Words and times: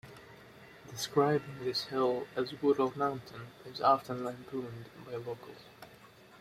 Describing 0.89 1.59
this 1.63 1.83
hill 1.85 2.25
as 2.35 2.59
Woodall 2.59 2.91
Mountain 2.97 3.41
is 3.67 3.81
often 3.81 4.23
lampooned 4.25 4.85
by 5.05 5.11
locals. 5.11 5.61